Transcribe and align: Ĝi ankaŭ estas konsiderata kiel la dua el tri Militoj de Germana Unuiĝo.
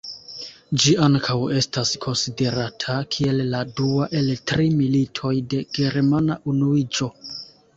Ĝi 0.83 0.93
ankaŭ 1.07 1.35
estas 1.59 1.91
konsiderata 2.05 2.95
kiel 3.17 3.43
la 3.51 3.61
dua 3.81 4.09
el 4.21 4.33
tri 4.53 4.67
Militoj 4.81 5.35
de 5.53 5.61
Germana 5.81 6.41
Unuiĝo. 6.55 7.11